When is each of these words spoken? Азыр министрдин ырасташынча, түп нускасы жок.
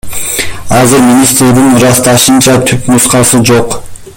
Азыр 0.77 1.03
министрдин 1.09 1.67
ырасташынча, 1.81 2.57
түп 2.71 2.91
нускасы 2.95 3.43
жок. 3.51 3.79